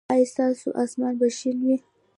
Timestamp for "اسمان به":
0.83-1.27